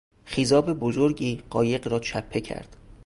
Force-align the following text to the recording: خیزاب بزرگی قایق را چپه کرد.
خیزاب 0.25 0.73
بزرگی 0.73 1.43
قایق 1.49 1.87
را 1.87 1.99
چپه 1.99 2.41
کرد. 2.41 2.75